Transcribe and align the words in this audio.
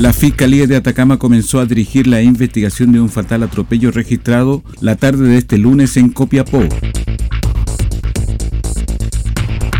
La 0.00 0.14
Fiscalía 0.14 0.66
de 0.66 0.76
Atacama 0.76 1.18
comenzó 1.18 1.60
a 1.60 1.66
dirigir 1.66 2.06
la 2.06 2.22
investigación 2.22 2.90
de 2.90 3.00
un 3.02 3.10
fatal 3.10 3.42
atropello 3.42 3.90
registrado 3.90 4.62
la 4.80 4.96
tarde 4.96 5.28
de 5.28 5.36
este 5.36 5.58
lunes 5.58 5.94
en 5.98 6.08
Copiapó. 6.08 6.62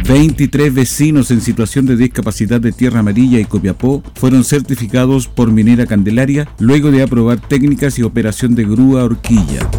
23 0.07 0.75
vecinos 0.75 1.31
en 1.31 1.41
situación 1.41 1.87
de 1.87 1.97
discapacidad 1.97 2.61
de 2.61 2.71
Tierra 2.71 3.01
Amarilla 3.01 3.41
y 3.41 3.47
Copiapó 3.47 4.03
fueron 4.15 4.45
certificados 4.45 5.27
por 5.27 5.51
Minera 5.53 5.87
Candelaria 5.87 6.51
luego 6.59 6.91
de 6.91 7.03
aprobar 7.03 7.41
técnicas 7.41 7.99
y 7.99 8.03
operación 8.03 8.55
de 8.55 8.65
grúa 8.65 9.05
horquilla. 9.05 9.71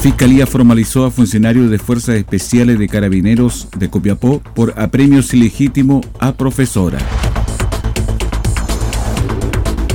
Fiscalía 0.00 0.46
formalizó 0.46 1.04
a 1.04 1.10
funcionarios 1.10 1.70
de 1.70 1.78
Fuerzas 1.78 2.14
Especiales 2.14 2.78
de 2.78 2.86
Carabineros 2.86 3.66
de 3.76 3.90
Copiapó 3.90 4.40
por 4.54 4.74
apremios 4.78 5.34
ilegítimo 5.34 6.02
a 6.20 6.32
profesora. 6.32 6.98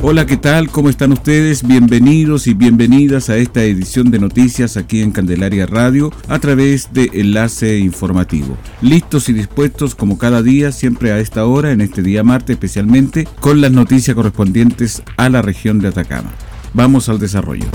Hola, 0.02 0.26
¿qué 0.26 0.36
tal? 0.36 0.70
¿Cómo 0.70 0.90
están 0.90 1.14
ustedes? 1.14 1.66
Bienvenidos 1.66 2.48
y 2.48 2.54
bienvenidas 2.54 3.30
a 3.30 3.38
esta 3.38 3.64
edición 3.64 4.12
de 4.12 4.20
noticias 4.20 4.76
aquí 4.76 5.02
en 5.02 5.12
Candelaria 5.12 5.66
Radio 5.66 6.12
a 6.28 6.40
través 6.40 6.92
de 6.92 7.10
Enlace 7.14 7.80
Informativo. 7.80 8.58
Listos 8.82 9.30
y 9.30 9.34
dispuestos 9.34 9.96
como 9.96 10.18
cada 10.18 10.42
día, 10.42 10.74
siempre 10.74 11.14
a 11.14 11.20
esta 11.20 11.46
hora, 11.46 11.72
en 11.72 11.80
este 11.80 12.02
día 12.02 12.26
martes 12.26 12.56
especialmente, 12.56 13.26
con 13.40 13.62
las 13.62 13.72
noticias 13.72 14.14
correspondientes 14.14 15.02
a 15.16 15.30
la 15.30 15.42
región 15.42 15.80
de 15.80 15.88
Atacama. 15.88 16.32
Vamos 16.74 17.08
al 17.08 17.20
desarrollo. 17.20 17.68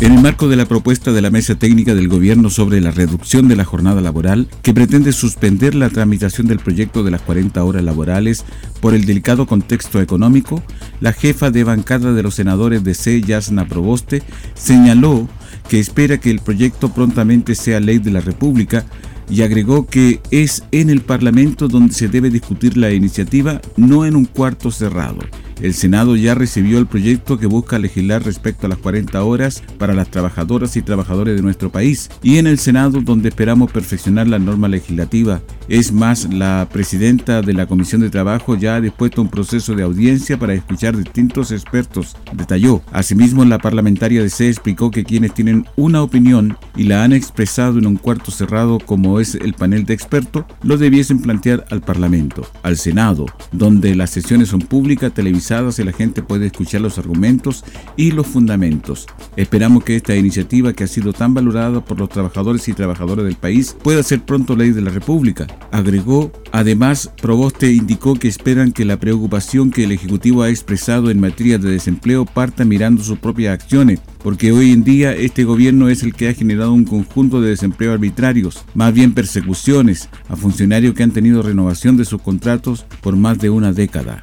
En 0.00 0.14
el 0.14 0.22
marco 0.22 0.48
de 0.48 0.56
la 0.56 0.64
propuesta 0.64 1.12
de 1.12 1.20
la 1.20 1.28
Mesa 1.28 1.56
Técnica 1.56 1.94
del 1.94 2.08
Gobierno 2.08 2.48
sobre 2.48 2.80
la 2.80 2.90
reducción 2.90 3.48
de 3.48 3.56
la 3.56 3.66
jornada 3.66 4.00
laboral, 4.00 4.48
que 4.62 4.72
pretende 4.72 5.12
suspender 5.12 5.74
la 5.74 5.90
tramitación 5.90 6.46
del 6.46 6.58
proyecto 6.58 7.04
de 7.04 7.10
las 7.10 7.20
40 7.20 7.62
horas 7.62 7.84
laborales 7.84 8.46
por 8.80 8.94
el 8.94 9.04
delicado 9.04 9.46
contexto 9.46 10.00
económico, 10.00 10.62
la 11.00 11.12
jefa 11.12 11.50
de 11.50 11.64
bancada 11.64 12.14
de 12.14 12.22
los 12.22 12.34
senadores 12.34 12.82
de 12.82 12.94
C. 12.94 13.20
Yasna 13.20 13.68
Proboste 13.68 14.22
señaló 14.54 15.28
que 15.68 15.80
espera 15.80 16.18
que 16.18 16.30
el 16.30 16.40
proyecto 16.40 16.94
prontamente 16.94 17.54
sea 17.54 17.78
ley 17.78 17.98
de 17.98 18.10
la 18.10 18.20
República 18.20 18.86
y 19.28 19.42
agregó 19.42 19.86
que 19.86 20.22
es 20.30 20.64
en 20.72 20.88
el 20.88 21.02
Parlamento 21.02 21.68
donde 21.68 21.92
se 21.92 22.08
debe 22.08 22.30
discutir 22.30 22.78
la 22.78 22.90
iniciativa, 22.90 23.60
no 23.76 24.06
en 24.06 24.16
un 24.16 24.24
cuarto 24.24 24.70
cerrado. 24.70 25.18
El 25.62 25.74
Senado 25.74 26.16
ya 26.16 26.34
recibió 26.34 26.78
el 26.78 26.86
proyecto 26.86 27.38
que 27.38 27.44
busca 27.44 27.78
legislar 27.78 28.24
respecto 28.24 28.64
a 28.64 28.70
las 28.70 28.78
40 28.78 29.22
horas 29.22 29.62
para 29.76 29.92
las 29.92 30.10
trabajadoras 30.10 30.74
y 30.76 30.82
trabajadores 30.82 31.36
de 31.36 31.42
nuestro 31.42 31.70
país 31.70 32.08
y 32.22 32.38
en 32.38 32.46
el 32.46 32.58
Senado 32.58 33.02
donde 33.02 33.28
esperamos 33.28 33.70
perfeccionar 33.70 34.26
la 34.26 34.38
norma 34.38 34.68
legislativa. 34.68 35.42
Es 35.68 35.92
más, 35.92 36.32
la 36.32 36.66
presidenta 36.72 37.42
de 37.42 37.52
la 37.52 37.66
Comisión 37.66 38.00
de 38.00 38.08
Trabajo 38.08 38.56
ya 38.56 38.76
ha 38.76 38.80
dispuesto 38.80 39.20
un 39.20 39.28
proceso 39.28 39.74
de 39.74 39.82
audiencia 39.82 40.38
para 40.38 40.54
escuchar 40.54 40.96
distintos 40.96 41.52
expertos, 41.52 42.16
detalló. 42.32 42.80
Asimismo, 42.90 43.44
la 43.44 43.58
parlamentaria 43.58 44.22
de 44.22 44.30
C 44.30 44.48
explicó 44.48 44.90
que 44.90 45.04
quienes 45.04 45.34
tienen 45.34 45.66
una 45.76 46.02
opinión 46.02 46.56
y 46.74 46.84
la 46.84 47.04
han 47.04 47.12
expresado 47.12 47.78
en 47.78 47.86
un 47.86 47.96
cuarto 47.96 48.30
cerrado 48.30 48.78
como 48.78 49.20
es 49.20 49.34
el 49.34 49.52
panel 49.52 49.84
de 49.84 49.92
expertos, 49.92 50.44
lo 50.62 50.78
debiesen 50.78 51.20
plantear 51.20 51.66
al 51.70 51.82
Parlamento, 51.82 52.46
al 52.62 52.78
Senado, 52.78 53.26
donde 53.52 53.94
las 53.94 54.10
sesiones 54.10 54.48
son 54.48 54.60
públicas, 54.60 55.12
televisadas 55.12 55.49
y 55.50 55.82
la 55.82 55.92
gente 55.92 56.22
puede 56.22 56.46
escuchar 56.46 56.80
los 56.80 56.96
argumentos 56.96 57.64
y 57.96 58.12
los 58.12 58.28
fundamentos. 58.28 59.06
Esperamos 59.34 59.82
que 59.82 59.96
esta 59.96 60.14
iniciativa 60.14 60.72
que 60.72 60.84
ha 60.84 60.86
sido 60.86 61.12
tan 61.12 61.34
valorada 61.34 61.84
por 61.84 61.98
los 61.98 62.08
trabajadores 62.08 62.68
y 62.68 62.72
trabajadoras 62.72 63.24
del 63.24 63.34
país 63.34 63.76
pueda 63.82 64.00
ser 64.04 64.20
pronto 64.20 64.54
ley 64.54 64.70
de 64.70 64.80
la 64.80 64.92
República. 64.92 65.48
Agregó, 65.72 66.30
además, 66.52 67.10
Proboste 67.20 67.72
indicó 67.72 68.14
que 68.14 68.28
esperan 68.28 68.70
que 68.70 68.84
la 68.84 69.00
preocupación 69.00 69.72
que 69.72 69.84
el 69.84 69.92
Ejecutivo 69.92 70.42
ha 70.42 70.50
expresado 70.50 71.10
en 71.10 71.18
materia 71.18 71.58
de 71.58 71.72
desempleo 71.72 72.26
parta 72.26 72.64
mirando 72.64 73.02
sus 73.02 73.18
propias 73.18 73.54
acciones, 73.54 73.98
porque 74.22 74.52
hoy 74.52 74.70
en 74.70 74.84
día 74.84 75.12
este 75.16 75.42
gobierno 75.42 75.88
es 75.88 76.04
el 76.04 76.14
que 76.14 76.28
ha 76.28 76.34
generado 76.34 76.72
un 76.72 76.84
conjunto 76.84 77.40
de 77.40 77.50
desempleo 77.50 77.92
arbitrarios, 77.92 78.64
más 78.74 78.94
bien 78.94 79.14
persecuciones 79.14 80.08
a 80.28 80.36
funcionarios 80.36 80.94
que 80.94 81.02
han 81.02 81.10
tenido 81.10 81.42
renovación 81.42 81.96
de 81.96 82.04
sus 82.04 82.22
contratos 82.22 82.86
por 83.00 83.16
más 83.16 83.38
de 83.38 83.50
una 83.50 83.72
década. 83.72 84.22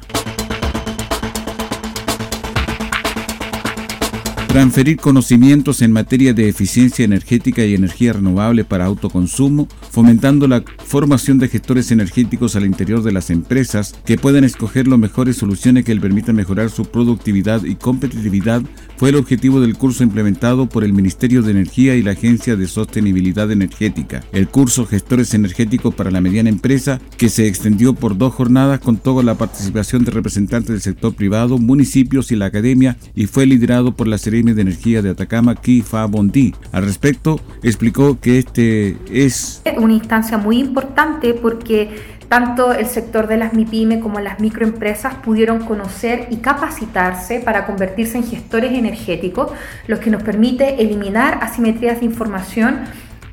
Transferir 4.58 4.96
conocimientos 4.96 5.82
en 5.82 5.92
materia 5.92 6.34
de 6.34 6.48
eficiencia 6.48 7.04
energética 7.04 7.64
y 7.64 7.76
energía 7.76 8.14
renovable 8.14 8.64
para 8.64 8.86
autoconsumo, 8.86 9.68
fomentando 9.92 10.48
la 10.48 10.64
formación 10.84 11.38
de 11.38 11.46
gestores 11.46 11.92
energéticos 11.92 12.56
al 12.56 12.66
interior 12.66 13.04
de 13.04 13.12
las 13.12 13.30
empresas 13.30 13.94
que 14.04 14.18
puedan 14.18 14.42
escoger 14.42 14.88
las 14.88 14.98
mejores 14.98 15.36
soluciones 15.36 15.84
que 15.84 15.94
les 15.94 16.02
permitan 16.02 16.34
mejorar 16.34 16.70
su 16.70 16.86
productividad 16.86 17.62
y 17.62 17.76
competitividad 17.76 18.62
fue 18.98 19.10
el 19.10 19.16
objetivo 19.16 19.60
del 19.60 19.78
curso 19.78 20.02
implementado 20.02 20.68
por 20.68 20.84
el 20.84 20.92
Ministerio 20.92 21.42
de 21.42 21.52
Energía 21.52 21.94
y 21.94 22.02
la 22.02 22.10
Agencia 22.10 22.56
de 22.56 22.66
Sostenibilidad 22.66 23.50
Energética. 23.50 24.24
El 24.32 24.48
curso 24.48 24.86
Gestores 24.86 25.34
Energéticos 25.34 25.94
para 25.94 26.10
la 26.10 26.20
Mediana 26.20 26.48
Empresa, 26.48 27.00
que 27.16 27.28
se 27.28 27.46
extendió 27.46 27.94
por 27.94 28.18
dos 28.18 28.34
jornadas, 28.34 28.80
con 28.80 28.98
la 29.24 29.36
participación 29.36 30.04
de 30.04 30.10
representantes 30.10 30.70
del 30.70 30.80
sector 30.80 31.14
privado, 31.14 31.58
municipios 31.58 32.32
y 32.32 32.36
la 32.36 32.46
academia 32.46 32.96
y 33.14 33.26
fue 33.26 33.46
liderado 33.46 33.94
por 33.94 34.08
la 34.08 34.18
Seremi 34.18 34.52
de 34.52 34.62
Energía 34.62 35.00
de 35.00 35.10
Atacama, 35.10 35.54
Kifa 35.54 36.04
Bondi. 36.06 36.54
Al 36.72 36.84
respecto, 36.84 37.40
explicó 37.62 38.18
que 38.20 38.38
este 38.38 38.96
es 39.10 39.62
una 39.78 39.94
instancia 39.94 40.36
muy 40.36 40.58
importante 40.58 41.32
porque 41.34 42.17
tanto 42.28 42.72
el 42.72 42.86
sector 42.86 43.26
de 43.26 43.38
las 43.38 43.54
MIPYME 43.54 44.00
como 44.00 44.20
las 44.20 44.38
microempresas 44.40 45.14
pudieron 45.16 45.60
conocer 45.60 46.26
y 46.30 46.36
capacitarse 46.36 47.40
para 47.40 47.64
convertirse 47.64 48.18
en 48.18 48.24
gestores 48.26 48.72
energéticos, 48.72 49.52
lo 49.86 49.98
que 49.98 50.10
nos 50.10 50.22
permite 50.22 50.82
eliminar 50.82 51.38
asimetrías 51.42 52.00
de 52.00 52.06
información, 52.06 52.80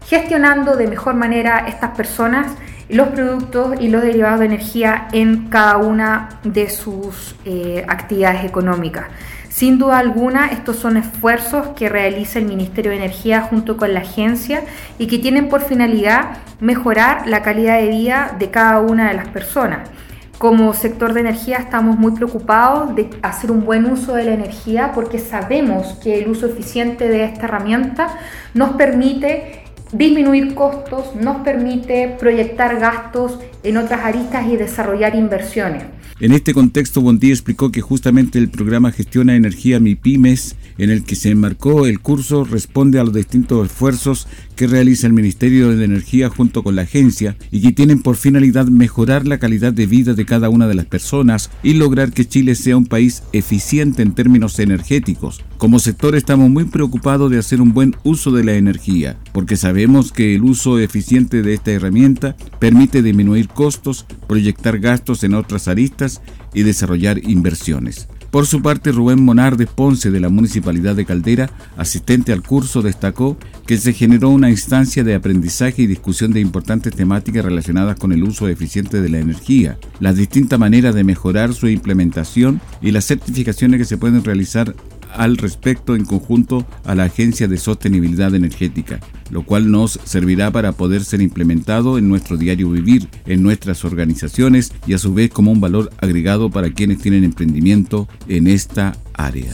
gestionando 0.05 0.77
de 0.77 0.87
mejor 0.87 1.15
manera 1.15 1.65
estas 1.67 1.91
personas 1.91 2.47
los 2.89 3.09
productos 3.09 3.79
y 3.79 3.89
los 3.89 4.01
derivados 4.01 4.39
de 4.39 4.45
energía 4.45 5.07
en 5.11 5.47
cada 5.49 5.77
una 5.77 6.39
de 6.43 6.69
sus 6.69 7.35
eh, 7.45 7.83
actividades 7.87 8.45
económicas. 8.45 9.05
Sin 9.49 9.79
duda 9.79 9.99
alguna, 9.99 10.47
estos 10.47 10.75
son 10.75 10.97
esfuerzos 10.97 11.67
que 11.77 11.87
realiza 11.87 12.39
el 12.39 12.45
Ministerio 12.45 12.91
de 12.91 12.97
Energía 12.97 13.41
junto 13.41 13.77
con 13.77 13.93
la 13.93 14.01
agencia 14.01 14.63
y 14.99 15.07
que 15.07 15.17
tienen 15.17 15.47
por 15.47 15.61
finalidad 15.61 16.39
mejorar 16.59 17.25
la 17.27 17.41
calidad 17.41 17.79
de 17.79 17.87
vida 17.87 18.35
de 18.37 18.51
cada 18.51 18.81
una 18.81 19.07
de 19.07 19.13
las 19.15 19.29
personas. 19.29 19.89
Como 20.37 20.73
sector 20.73 21.13
de 21.13 21.21
energía 21.21 21.59
estamos 21.59 21.97
muy 21.97 22.11
preocupados 22.11 22.93
de 22.95 23.09
hacer 23.21 23.49
un 23.49 23.63
buen 23.63 23.85
uso 23.85 24.15
de 24.15 24.25
la 24.25 24.33
energía 24.33 24.91
porque 24.93 25.19
sabemos 25.19 25.93
que 26.03 26.19
el 26.19 26.29
uso 26.29 26.47
eficiente 26.47 27.07
de 27.07 27.23
esta 27.23 27.45
herramienta 27.45 28.09
nos 28.53 28.71
permite 28.71 29.64
disminuir 29.91 30.53
costos, 30.55 31.15
nos 31.15 31.37
permite 31.37 32.15
proyectar 32.19 32.79
gastos 32.79 33.39
en 33.63 33.77
otras 33.77 34.01
aristas 34.03 34.47
y 34.47 34.57
desarrollar 34.57 35.15
inversiones. 35.15 35.83
En 36.21 36.31
este 36.31 36.53
contexto, 36.53 37.01
Bondi 37.01 37.31
explicó 37.31 37.73
que 37.73 37.81
justamente 37.81 38.39
el 38.39 38.49
programa 38.49 38.93
Gestiona 38.93 39.35
Energía 39.35 39.81
MIPIMES, 39.81 40.55
en 40.77 40.89
el 40.89 41.03
que 41.03 41.15
se 41.15 41.29
enmarcó 41.29 41.87
el 41.87 41.99
curso, 41.99 42.45
responde 42.45 42.99
a 42.99 43.03
los 43.03 43.13
distintos 43.13 43.65
esfuerzos 43.65 44.27
que 44.55 44.67
realiza 44.67 45.07
el 45.07 45.13
Ministerio 45.13 45.75
de 45.75 45.85
Energía 45.85 46.29
junto 46.29 46.63
con 46.63 46.75
la 46.75 46.83
agencia 46.83 47.37
y 47.51 47.61
que 47.61 47.71
tienen 47.71 48.01
por 48.01 48.15
finalidad 48.15 48.67
mejorar 48.67 49.27
la 49.27 49.37
calidad 49.37 49.73
de 49.73 49.85
vida 49.85 50.13
de 50.13 50.25
cada 50.25 50.49
una 50.49 50.67
de 50.67 50.75
las 50.75 50.85
personas 50.85 51.51
y 51.63 51.73
lograr 51.73 52.11
que 52.11 52.27
Chile 52.27 52.55
sea 52.55 52.77
un 52.77 52.85
país 52.85 53.23
eficiente 53.33 54.01
en 54.01 54.13
términos 54.13 54.59
energéticos. 54.59 55.43
Como 55.57 55.79
sector 55.79 56.15
estamos 56.15 56.49
muy 56.49 56.65
preocupados 56.65 57.31
de 57.31 57.37
hacer 57.37 57.61
un 57.61 57.73
buen 57.73 57.95
uso 58.03 58.31
de 58.31 58.43
la 58.43 58.53
energía, 58.53 59.17
porque 59.33 59.57
sabemos 59.57 60.11
que 60.11 60.35
el 60.35 60.43
uso 60.43 60.79
eficiente 60.79 61.41
de 61.41 61.53
esta 61.53 61.71
herramienta 61.71 62.35
permite 62.59 63.01
disminuir 63.01 63.47
costos, 63.47 64.05
proyectar 64.27 64.79
gastos 64.79 65.23
en 65.23 65.33
otras 65.33 65.67
aristas 65.67 66.21
y 66.53 66.63
desarrollar 66.63 67.19
inversiones. 67.29 68.07
Por 68.35 68.47
su 68.47 68.61
parte, 68.61 68.91
Rubén 68.91 69.23
Monardes 69.23 69.69
Ponce 69.69 70.11
de 70.11 70.19
la 70.19 70.27
Municipalidad 70.27 70.93
de 70.93 71.05
Caldera, 71.05 71.49
asistente 71.77 72.33
al 72.33 72.43
curso, 72.43 72.81
destacó 72.81 73.37
que 73.65 73.77
se 73.77 73.93
generó 73.93 74.29
una 74.29 74.49
instancia 74.49 75.05
de 75.05 75.15
aprendizaje 75.15 75.83
y 75.83 75.87
discusión 75.87 76.33
de 76.33 76.41
importantes 76.41 76.93
temáticas 76.93 77.45
relacionadas 77.45 77.97
con 77.97 78.11
el 78.11 78.23
uso 78.23 78.49
eficiente 78.49 78.99
de 78.99 79.07
la 79.07 79.19
energía, 79.19 79.77
las 80.01 80.17
distintas 80.17 80.59
maneras 80.59 80.93
de 80.95 81.05
mejorar 81.05 81.53
su 81.53 81.69
implementación 81.69 82.59
y 82.81 82.91
las 82.91 83.05
certificaciones 83.05 83.77
que 83.77 83.85
se 83.85 83.97
pueden 83.97 84.21
realizar 84.21 84.75
al 85.13 85.37
respecto 85.37 85.95
en 85.95 86.03
conjunto 86.03 86.67
a 86.83 86.93
la 86.93 87.05
Agencia 87.05 87.47
de 87.47 87.55
Sostenibilidad 87.55 88.35
Energética, 88.35 88.99
lo 89.29 89.43
cual 89.43 89.71
nos 89.71 89.99
servirá 90.03 90.51
para 90.51 90.71
poder 90.71 91.03
ser 91.03 91.21
implementado 91.21 91.97
en 91.97 92.07
nuestro 92.07 92.37
diario 92.37 92.69
vivir, 92.69 93.07
en 93.25 93.43
nuestras 93.43 93.85
organizaciones 93.85 94.73
y 94.87 94.93
a 94.93 94.97
su 94.97 95.13
vez 95.13 95.31
como 95.31 95.51
un 95.51 95.61
valor 95.61 95.91
agregado 95.99 96.49
para 96.49 96.71
quienes 96.71 96.99
tienen 96.99 97.23
emprendimiento 97.23 98.07
en 98.27 98.47
esta 98.47 98.95
área. 99.13 99.51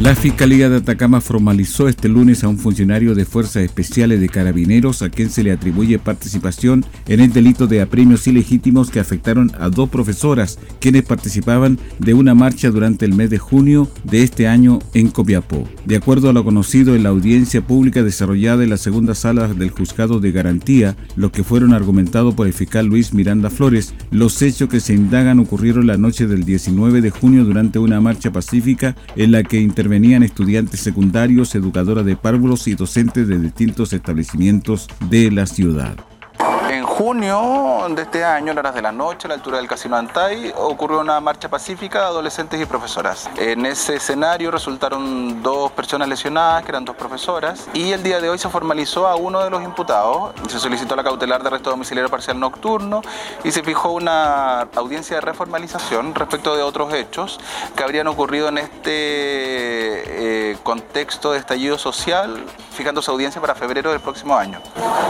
La 0.00 0.14
Fiscalía 0.14 0.70
de 0.70 0.76
Atacama 0.76 1.20
formalizó 1.20 1.88
este 1.88 2.08
lunes 2.08 2.44
a 2.44 2.48
un 2.48 2.56
funcionario 2.56 3.16
de 3.16 3.24
Fuerzas 3.24 3.64
Especiales 3.64 4.20
de 4.20 4.28
Carabineros 4.28 5.02
a 5.02 5.08
quien 5.08 5.28
se 5.28 5.42
le 5.42 5.50
atribuye 5.50 5.98
participación 5.98 6.86
en 7.08 7.18
el 7.18 7.32
delito 7.32 7.66
de 7.66 7.80
apremios 7.80 8.28
ilegítimos 8.28 8.92
que 8.92 9.00
afectaron 9.00 9.50
a 9.58 9.70
dos 9.70 9.88
profesoras 9.88 10.60
quienes 10.80 11.02
participaban 11.02 11.80
de 11.98 12.14
una 12.14 12.36
marcha 12.36 12.70
durante 12.70 13.06
el 13.06 13.14
mes 13.14 13.30
de 13.30 13.38
junio 13.38 13.90
de 14.04 14.22
este 14.22 14.46
año 14.46 14.78
en 14.94 15.08
Copiapó. 15.08 15.68
De 15.84 15.96
acuerdo 15.96 16.30
a 16.30 16.32
lo 16.32 16.44
conocido 16.44 16.94
en 16.94 17.02
la 17.02 17.08
audiencia 17.08 17.60
pública 17.60 18.04
desarrollada 18.04 18.62
en 18.62 18.70
la 18.70 18.76
segunda 18.76 19.16
sala 19.16 19.48
del 19.48 19.70
Juzgado 19.70 20.20
de 20.20 20.30
Garantía, 20.30 20.96
lo 21.16 21.32
que 21.32 21.42
fueron 21.42 21.74
argumentados 21.74 22.36
por 22.36 22.46
el 22.46 22.52
fiscal 22.52 22.86
Luis 22.86 23.12
Miranda 23.12 23.50
Flores, 23.50 23.94
los 24.12 24.40
hechos 24.42 24.68
que 24.68 24.78
se 24.78 24.94
indagan 24.94 25.40
ocurrieron 25.40 25.88
la 25.88 25.96
noche 25.96 26.28
del 26.28 26.44
19 26.44 27.00
de 27.00 27.10
junio 27.10 27.44
durante 27.44 27.80
una 27.80 28.00
marcha 28.00 28.30
pacífica 28.30 28.94
en 29.16 29.32
la 29.32 29.42
que 29.42 29.58
intervino 29.58 29.87
venían 29.88 30.22
estudiantes 30.22 30.80
secundarios, 30.80 31.54
educadoras 31.54 32.04
de 32.04 32.16
párvulos 32.16 32.68
y 32.68 32.74
docentes 32.74 33.26
de 33.26 33.38
distintos 33.38 33.92
establecimientos 33.92 34.88
de 35.10 35.30
la 35.30 35.46
ciudad 35.46 35.96
junio 36.98 37.86
de 37.90 38.02
este 38.02 38.24
año, 38.24 38.50
en 38.50 38.58
horas 38.58 38.74
de 38.74 38.82
la 38.82 38.90
noche, 38.90 39.28
a 39.28 39.28
la 39.28 39.34
altura 39.34 39.58
del 39.58 39.68
Casino 39.68 39.94
Antay, 39.94 40.52
ocurrió 40.56 40.98
una 40.98 41.20
marcha 41.20 41.48
pacífica 41.48 42.00
de 42.00 42.06
adolescentes 42.06 42.60
y 42.60 42.66
profesoras. 42.66 43.30
En 43.36 43.66
ese 43.66 43.94
escenario 43.94 44.50
resultaron 44.50 45.40
dos 45.40 45.70
personas 45.70 46.08
lesionadas, 46.08 46.64
que 46.64 46.72
eran 46.72 46.84
dos 46.84 46.96
profesoras, 46.96 47.68
y 47.72 47.92
el 47.92 48.02
día 48.02 48.20
de 48.20 48.28
hoy 48.28 48.36
se 48.36 48.48
formalizó 48.48 49.06
a 49.06 49.14
uno 49.14 49.44
de 49.44 49.48
los 49.48 49.62
imputados. 49.62 50.32
Se 50.48 50.58
solicitó 50.58 50.96
la 50.96 51.04
cautelar 51.04 51.40
de 51.40 51.46
arresto 51.46 51.70
domiciliario 51.70 52.10
parcial 52.10 52.40
nocturno 52.40 53.00
y 53.44 53.52
se 53.52 53.62
fijó 53.62 53.92
una 53.92 54.62
audiencia 54.74 55.18
de 55.18 55.20
reformalización 55.20 56.16
respecto 56.16 56.56
de 56.56 56.64
otros 56.64 56.92
hechos 56.94 57.38
que 57.76 57.84
habrían 57.84 58.08
ocurrido 58.08 58.48
en 58.48 58.58
este 58.58 60.50
eh, 60.50 60.58
contexto 60.64 61.30
de 61.30 61.38
estallido 61.38 61.78
social, 61.78 62.44
fijando 62.72 63.02
su 63.02 63.12
audiencia 63.12 63.40
para 63.40 63.54
febrero 63.54 63.92
del 63.92 64.00
próximo 64.00 64.36
año. 64.36 64.60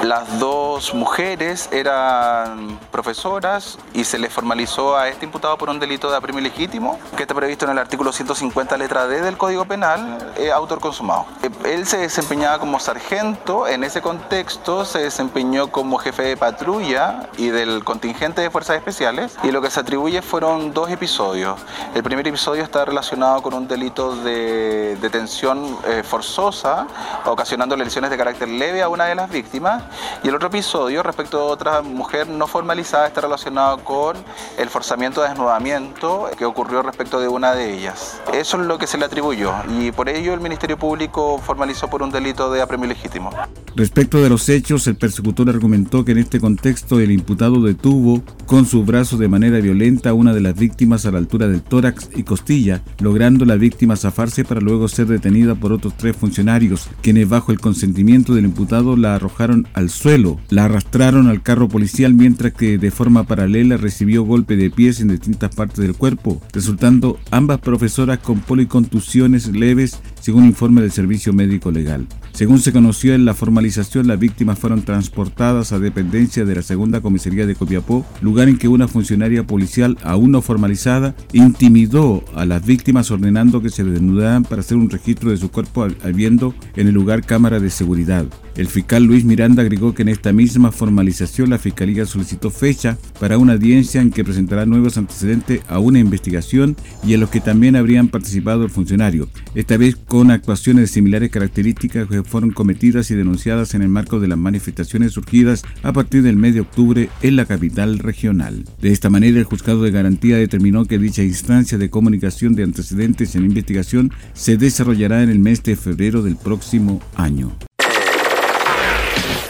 Las 0.02 0.38
dos 0.38 0.92
mujeres 0.92 1.70
eran 1.80 2.78
profesoras 2.90 3.78
y 3.94 4.04
se 4.04 4.18
les 4.18 4.32
formalizó 4.32 4.96
a 4.96 5.08
este 5.08 5.24
imputado 5.24 5.56
por 5.58 5.70
un 5.70 5.78
delito 5.78 6.10
de 6.10 6.16
apremio 6.16 6.40
ilegítimo 6.40 6.98
que 7.16 7.22
está 7.22 7.34
previsto 7.34 7.64
en 7.64 7.72
el 7.72 7.78
artículo 7.78 8.12
150 8.12 8.76
letra 8.76 9.06
D 9.06 9.20
del 9.20 9.36
Código 9.36 9.64
Penal, 9.64 10.32
eh, 10.36 10.50
autor 10.50 10.80
consumado. 10.80 11.26
Eh, 11.42 11.50
él 11.64 11.86
se 11.86 11.98
desempeñaba 11.98 12.58
como 12.58 12.80
sargento, 12.80 13.66
en 13.66 13.84
ese 13.84 14.02
contexto 14.02 14.84
se 14.84 15.00
desempeñó 15.00 15.70
como 15.70 15.98
jefe 15.98 16.22
de 16.22 16.36
patrulla 16.36 17.28
y 17.36 17.48
del 17.48 17.84
contingente 17.84 18.40
de 18.40 18.50
fuerzas 18.50 18.76
especiales 18.76 19.36
y 19.42 19.50
lo 19.50 19.62
que 19.62 19.70
se 19.70 19.80
atribuye 19.80 20.22
fueron 20.22 20.72
dos 20.72 20.90
episodios. 20.90 21.60
El 21.94 22.02
primer 22.02 22.26
episodio 22.26 22.62
está 22.62 22.84
relacionado 22.84 23.42
con 23.42 23.54
un 23.54 23.68
delito 23.68 24.16
de 24.16 24.96
detención 25.00 25.78
eh, 25.86 26.02
forzosa, 26.02 26.86
ocasionando 27.24 27.76
lesiones 27.76 28.10
de 28.10 28.16
carácter 28.16 28.48
leve 28.48 28.82
a 28.82 28.88
una 28.88 29.04
de 29.04 29.14
las 29.14 29.30
víctimas 29.30 29.82
y 30.22 30.28
el 30.28 30.34
otro 30.34 30.48
episodio 30.48 31.02
respecto 31.02 31.40
a 31.40 31.44
otra 31.44 31.67
mujer 31.82 32.28
no 32.28 32.46
formalizada 32.46 33.06
está 33.06 33.20
relacionado 33.20 33.84
con 33.84 34.16
el 34.58 34.68
forzamiento 34.68 35.22
de 35.22 35.28
desnudamiento 35.30 36.28
que 36.36 36.44
ocurrió 36.44 36.82
respecto 36.82 37.20
de 37.20 37.28
una 37.28 37.54
de 37.54 37.74
ellas. 37.74 38.20
Eso 38.32 38.60
es 38.60 38.66
lo 38.66 38.78
que 38.78 38.86
se 38.86 38.98
le 38.98 39.04
atribuyó 39.04 39.52
y 39.78 39.92
por 39.92 40.08
ello 40.08 40.34
el 40.34 40.40
Ministerio 40.40 40.78
Público 40.78 41.38
formalizó 41.38 41.88
por 41.88 42.02
un 42.02 42.10
delito 42.10 42.50
de 42.50 42.62
apremio 42.62 42.88
legítimo. 42.88 43.30
Respecto 43.74 44.20
de 44.20 44.28
los 44.28 44.48
hechos, 44.48 44.86
el 44.86 44.96
persecutor 44.96 45.48
argumentó 45.48 46.04
que 46.04 46.12
en 46.12 46.18
este 46.18 46.40
contexto 46.40 47.00
el 47.00 47.12
imputado 47.12 47.62
detuvo 47.62 48.22
con 48.46 48.66
su 48.66 48.84
brazo 48.84 49.16
de 49.16 49.28
manera 49.28 49.60
violenta 49.60 50.10
a 50.10 50.14
una 50.14 50.32
de 50.32 50.40
las 50.40 50.56
víctimas 50.56 51.06
a 51.06 51.10
la 51.10 51.18
altura 51.18 51.48
del 51.48 51.62
tórax 51.62 52.10
y 52.14 52.22
costilla, 52.22 52.82
logrando 53.00 53.44
la 53.44 53.56
víctima 53.56 53.96
zafarse 53.96 54.44
para 54.44 54.60
luego 54.60 54.88
ser 54.88 55.06
detenida 55.06 55.54
por 55.54 55.72
otros 55.72 55.96
tres 55.96 56.16
funcionarios, 56.16 56.88
quienes 57.02 57.28
bajo 57.28 57.52
el 57.52 57.60
consentimiento 57.60 58.34
del 58.34 58.46
imputado 58.46 58.96
la 58.96 59.14
arrojaron 59.14 59.68
al 59.74 59.90
suelo, 59.90 60.38
la 60.48 60.64
arrastraron 60.64 61.28
al 61.28 61.42
carro 61.42 61.57
policial 61.66 62.12
mientras 62.12 62.52
que 62.52 62.76
de 62.76 62.90
forma 62.90 63.24
paralela 63.24 63.78
recibió 63.78 64.22
golpe 64.22 64.54
de 64.54 64.70
pies 64.70 65.00
en 65.00 65.08
distintas 65.08 65.54
partes 65.54 65.78
del 65.78 65.94
cuerpo, 65.94 66.42
resultando 66.52 67.18
ambas 67.30 67.58
profesoras 67.60 68.18
con 68.18 68.40
policontusiones 68.40 69.48
leves 69.48 69.98
según 70.28 70.44
informe 70.44 70.82
del 70.82 70.92
Servicio 70.92 71.32
Médico 71.32 71.70
Legal. 71.70 72.06
Según 72.32 72.58
se 72.60 72.70
conoció 72.70 73.14
en 73.14 73.24
la 73.24 73.32
formalización, 73.32 74.06
las 74.06 74.18
víctimas 74.18 74.58
fueron 74.58 74.82
transportadas 74.82 75.72
a 75.72 75.78
dependencia 75.78 76.44
de 76.44 76.54
la 76.54 76.60
segunda 76.60 77.00
comisaría 77.00 77.46
de 77.46 77.54
Copiapó, 77.54 78.04
lugar 78.20 78.50
en 78.50 78.58
que 78.58 78.68
una 78.68 78.88
funcionaria 78.88 79.46
policial 79.46 79.96
aún 80.02 80.32
no 80.32 80.42
formalizada 80.42 81.16
intimidó 81.32 82.22
a 82.34 82.44
las 82.44 82.66
víctimas 82.66 83.10
ordenando 83.10 83.62
que 83.62 83.70
se 83.70 83.84
desnudaran 83.84 84.42
para 84.42 84.60
hacer 84.60 84.76
un 84.76 84.90
registro 84.90 85.30
de 85.30 85.38
su 85.38 85.50
cuerpo 85.50 85.88
habiendo 86.04 86.54
en 86.76 86.88
el 86.88 86.94
lugar 86.94 87.24
cámara 87.24 87.58
de 87.58 87.70
seguridad. 87.70 88.26
El 88.58 88.66
fiscal 88.66 89.04
Luis 89.04 89.24
Miranda 89.24 89.62
agregó 89.62 89.94
que 89.94 90.02
en 90.02 90.08
esta 90.08 90.32
misma 90.32 90.72
formalización 90.72 91.50
la 91.50 91.58
Fiscalía 91.58 92.06
solicitó 92.06 92.50
fecha 92.50 92.98
para 93.20 93.38
una 93.38 93.52
audiencia 93.52 94.02
en 94.02 94.10
que 94.10 94.24
presentará 94.24 94.66
nuevos 94.66 94.98
antecedentes 94.98 95.60
a 95.68 95.78
una 95.78 96.00
investigación 96.00 96.76
y 97.06 97.14
en 97.14 97.20
los 97.20 97.30
que 97.30 97.40
también 97.40 97.76
habrían 97.76 98.08
participado 98.08 98.64
el 98.64 98.70
funcionario, 98.70 99.28
esta 99.54 99.76
vez 99.76 99.96
con 100.18 100.32
actuaciones 100.32 100.82
de 100.82 100.94
similares 100.94 101.30
características 101.30 102.08
que 102.08 102.24
fueron 102.24 102.50
cometidas 102.50 103.08
y 103.12 103.14
denunciadas 103.14 103.74
en 103.74 103.82
el 103.82 103.88
marco 103.88 104.18
de 104.18 104.26
las 104.26 104.36
manifestaciones 104.36 105.12
surgidas 105.12 105.62
a 105.84 105.92
partir 105.92 106.24
del 106.24 106.34
mes 106.34 106.54
de 106.54 106.60
octubre 106.62 107.08
en 107.22 107.36
la 107.36 107.44
capital 107.44 108.00
regional. 108.00 108.64
De 108.80 108.90
esta 108.90 109.10
manera, 109.10 109.38
el 109.38 109.44
juzgado 109.44 109.84
de 109.84 109.92
garantía 109.92 110.36
determinó 110.36 110.86
que 110.86 110.98
dicha 110.98 111.22
instancia 111.22 111.78
de 111.78 111.88
comunicación 111.88 112.56
de 112.56 112.64
antecedentes 112.64 113.36
en 113.36 113.44
investigación 113.44 114.12
se 114.32 114.56
desarrollará 114.56 115.22
en 115.22 115.30
el 115.30 115.38
mes 115.38 115.62
de 115.62 115.76
febrero 115.76 116.20
del 116.20 116.34
próximo 116.34 117.00
año. 117.14 117.56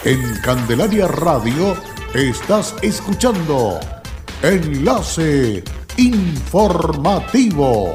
En 0.05 0.21
Candelaria 0.45 1.09
Radio 1.09 1.79
estás 2.13 2.75
escuchando 2.83 3.81
Enlace 4.43 5.65
Informativo. 5.97 7.95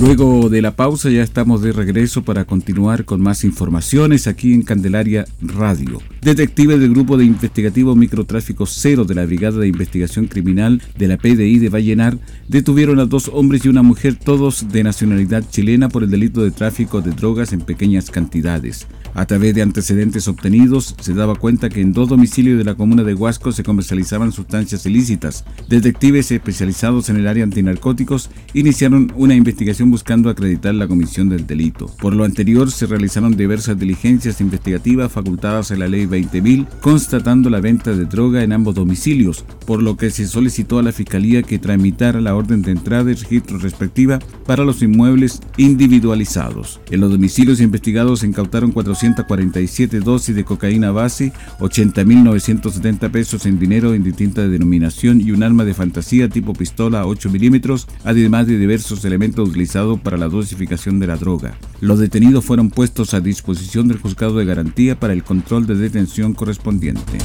Luego 0.00 0.48
de 0.48 0.62
la 0.62 0.76
pausa 0.76 1.10
ya 1.10 1.24
estamos 1.24 1.60
de 1.60 1.72
regreso 1.72 2.22
para 2.22 2.44
continuar 2.44 3.04
con 3.04 3.20
más 3.20 3.42
informaciones 3.42 4.28
aquí 4.28 4.54
en 4.54 4.62
Candelaria 4.62 5.24
Radio. 5.42 6.00
Detectives 6.22 6.78
del 6.78 6.90
Grupo 6.90 7.16
de 7.16 7.24
Investigativo 7.24 7.96
Microtráfico 7.96 8.64
Cero 8.64 9.04
de 9.04 9.16
la 9.16 9.26
Brigada 9.26 9.58
de 9.58 9.66
Investigación 9.66 10.28
Criminal 10.28 10.80
de 10.96 11.08
la 11.08 11.16
PDI 11.16 11.58
de 11.58 11.68
Vallenar 11.68 12.16
detuvieron 12.46 13.00
a 13.00 13.06
dos 13.06 13.28
hombres 13.34 13.64
y 13.64 13.70
una 13.70 13.82
mujer, 13.82 14.14
todos 14.14 14.68
de 14.68 14.84
nacionalidad 14.84 15.42
chilena, 15.50 15.88
por 15.88 16.04
el 16.04 16.10
delito 16.10 16.44
de 16.44 16.52
tráfico 16.52 17.00
de 17.00 17.10
drogas 17.10 17.52
en 17.52 17.62
pequeñas 17.62 18.12
cantidades. 18.12 18.86
A 19.14 19.26
través 19.26 19.54
de 19.54 19.62
antecedentes 19.62 20.28
obtenidos, 20.28 20.94
se 21.00 21.14
daba 21.14 21.34
cuenta 21.34 21.70
que 21.70 21.80
en 21.80 21.92
dos 21.92 22.08
domicilios 22.08 22.58
de 22.58 22.64
la 22.64 22.76
comuna 22.76 23.02
de 23.02 23.14
Huasco 23.14 23.50
se 23.50 23.64
comercializaban 23.64 24.30
sustancias 24.30 24.86
ilícitas. 24.86 25.44
Detectives 25.68 26.30
especializados 26.30 27.08
en 27.08 27.16
el 27.16 27.26
área 27.26 27.42
antinarcóticos 27.42 28.30
iniciaron 28.54 29.12
una 29.16 29.34
investigación 29.34 29.87
buscando 29.90 30.30
acreditar 30.30 30.74
la 30.74 30.88
comisión 30.88 31.28
del 31.28 31.46
delito. 31.46 31.90
Por 32.00 32.14
lo 32.14 32.24
anterior, 32.24 32.70
se 32.70 32.86
realizaron 32.86 33.36
diversas 33.36 33.78
diligencias 33.78 34.40
investigativas 34.40 35.12
facultadas 35.12 35.70
en 35.70 35.80
la 35.80 35.88
Ley 35.88 36.06
20.000, 36.06 36.66
constatando 36.80 37.50
la 37.50 37.60
venta 37.60 37.92
de 37.92 38.04
droga 38.06 38.42
en 38.42 38.52
ambos 38.52 38.74
domicilios, 38.74 39.44
por 39.66 39.82
lo 39.82 39.96
que 39.96 40.10
se 40.10 40.26
solicitó 40.26 40.78
a 40.78 40.82
la 40.82 40.92
Fiscalía 40.92 41.42
que 41.42 41.58
tramitara 41.58 42.20
la 42.20 42.34
orden 42.34 42.62
de 42.62 42.72
entrada 42.72 43.10
y 43.10 43.14
registro 43.14 43.58
respectiva 43.58 44.18
para 44.46 44.64
los 44.64 44.82
inmuebles 44.82 45.40
individualizados. 45.56 46.80
En 46.90 47.00
los 47.00 47.10
domicilios 47.10 47.60
investigados 47.60 48.20
se 48.20 48.26
incautaron 48.26 48.72
400 48.72 49.18
47 49.26 50.00
dosis 50.00 50.34
de 50.34 50.44
cocaína 50.44 50.90
base, 50.90 51.32
80.970 51.60 53.10
pesos 53.10 53.46
en 53.46 53.58
dinero 53.58 53.94
en 53.94 54.02
distinta 54.02 54.46
denominación 54.46 55.20
y 55.20 55.30
un 55.30 55.42
arma 55.42 55.64
de 55.64 55.74
fantasía 55.74 56.28
tipo 56.28 56.52
pistola 56.52 57.06
8 57.06 57.30
milímetros, 57.30 57.86
además 58.04 58.46
de 58.46 58.58
diversos 58.58 59.04
elementos 59.04 59.48
utilizados 59.48 59.77
para 59.96 60.16
la 60.16 60.28
dosificación 60.28 60.98
de 60.98 61.06
la 61.06 61.16
droga. 61.16 61.56
Los 61.80 62.00
detenidos 62.00 62.44
fueron 62.44 62.68
puestos 62.68 63.14
a 63.14 63.20
disposición 63.20 63.86
del 63.86 63.98
juzgado 63.98 64.36
de 64.36 64.44
garantía 64.44 64.98
para 64.98 65.12
el 65.12 65.22
control 65.22 65.66
de 65.66 65.76
detención 65.76 66.34
correspondiente. 66.34 67.18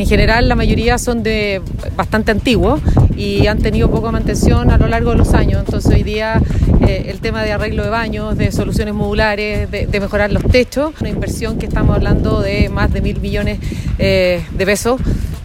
En 0.00 0.06
general, 0.06 0.48
la 0.48 0.54
mayoría 0.54 0.96
son 0.96 1.22
de 1.22 1.60
bastante 1.94 2.30
antiguos 2.30 2.80
y 3.18 3.46
han 3.48 3.58
tenido 3.58 3.90
poca 3.90 4.10
mantención 4.10 4.70
a 4.70 4.78
lo 4.78 4.88
largo 4.88 5.10
de 5.10 5.18
los 5.18 5.34
años. 5.34 5.62
Entonces, 5.62 5.92
hoy 5.92 6.02
día 6.02 6.40
eh, 6.88 7.08
el 7.08 7.20
tema 7.20 7.42
de 7.42 7.52
arreglo 7.52 7.84
de 7.84 7.90
baños, 7.90 8.38
de 8.38 8.50
soluciones 8.50 8.94
modulares, 8.94 9.70
de, 9.70 10.00
mejorar 10.00 10.32
los 10.32 10.42
techos, 10.44 10.94
una 11.02 11.10
inversión 11.10 11.58
que 11.58 11.66
estamos 11.66 11.94
hablando 11.94 12.40
de 12.40 12.70
más 12.70 12.90
de 12.94 13.02
mil 13.02 13.20
millones 13.20 13.58
eh, 13.98 14.42
de 14.52 14.64
pesos, 14.64 14.98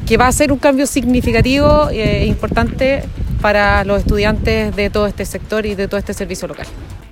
que 0.07 0.15
va 0.15 0.27
a 0.27 0.31
ser 0.31 0.53
un 0.53 0.57
cambio 0.57 0.87
significativo 0.87 1.89
e 1.89 2.25
importante 2.25 3.03
para 3.41 3.83
los 3.83 3.99
estudiantes 3.99 4.73
de 4.73 4.89
todo 4.89 5.05
este 5.05 5.25
sector 5.25 5.65
y 5.65 5.75
de 5.75 5.89
todo 5.89 5.97
este 5.97 6.13
servicio 6.13 6.47
local. 6.47 6.67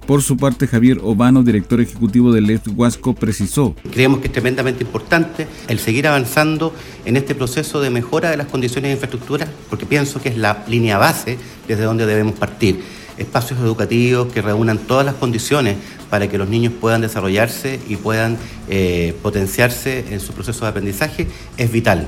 Por 0.06 0.22
su 0.22 0.36
parte, 0.36 0.68
Javier 0.68 1.00
Obano, 1.02 1.44
director 1.44 1.80
ejecutivo 1.80 2.34
del 2.34 2.46
LEF 2.46 2.68
Huasco, 2.76 3.16
precisó. 3.16 3.74
Creemos 3.90 4.20
que 4.20 4.28
es 4.28 4.34
tremendamente 4.34 4.84
importante 4.84 5.48
el 5.70 5.80
seguir 5.80 6.08
avanzando 6.08 6.74
en 7.06 7.16
este 7.16 7.36
proceso 7.36 7.80
de 7.80 7.90
mejora 7.90 8.30
de 8.30 8.36
las 8.36 8.48
condiciones 8.48 8.90
de 8.90 8.94
infraestructura, 8.94 9.48
porque 9.70 9.86
pienso 9.86 10.22
que 10.22 10.28
es 10.28 10.38
la 10.38 10.66
línea 10.68 10.98
base 10.98 11.38
desde 11.70 11.84
donde 11.84 12.06
debemos 12.06 12.36
partir. 12.36 12.82
Espacios 13.18 13.60
educativos 13.62 14.34
que 14.34 14.42
reúnan 14.42 14.78
todas 14.78 15.06
las 15.06 15.16
condiciones 15.16 15.78
para 16.10 16.28
que 16.28 16.38
los 16.38 16.50
niños 16.50 16.74
puedan 16.82 17.00
desarrollarse 17.00 17.80
y 17.88 17.96
puedan 17.96 18.38
eh, 18.70 19.16
potenciarse 19.22 20.06
en 20.10 20.20
su 20.20 20.34
proceso 20.34 20.66
de 20.66 20.70
aprendizaje 20.70 21.28
es 21.58 21.72
vital 21.72 22.08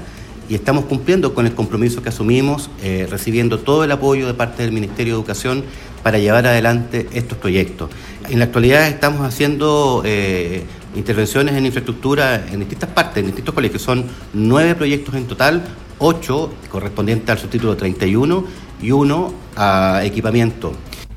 y 0.49 0.55
estamos 0.55 0.85
cumpliendo 0.85 1.33
con 1.33 1.45
el 1.45 1.53
compromiso 1.53 2.03
que 2.03 2.09
asumimos, 2.09 2.69
eh, 2.83 3.07
recibiendo 3.09 3.59
todo 3.59 3.83
el 3.83 3.91
apoyo 3.91 4.27
de 4.27 4.33
parte 4.33 4.63
del 4.63 4.71
Ministerio 4.71 5.13
de 5.13 5.19
Educación 5.19 5.63
para 6.05 6.19
llevar 6.19 6.45
adelante 6.45 7.07
estos 7.13 7.35
proyectos. 7.39 7.89
En 8.29 8.37
la 8.37 8.45
actualidad 8.45 8.87
estamos 8.87 9.21
haciendo 9.21 10.03
eh, 10.05 10.61
intervenciones 10.95 11.55
en 11.55 11.65
infraestructura 11.65 12.45
en 12.45 12.59
distintas 12.59 12.91
partes, 12.91 13.21
en 13.21 13.25
distintos 13.25 13.55
colegios. 13.55 13.81
Son 13.81 14.05
nueve 14.31 14.75
proyectos 14.75 15.15
en 15.15 15.25
total, 15.25 15.63
ocho 15.97 16.53
correspondientes 16.69 17.27
al 17.31 17.39
subtítulo 17.39 17.75
31 17.75 18.45
y 18.83 18.91
uno 18.91 19.33
a 19.55 20.01
equipamiento. 20.03 20.73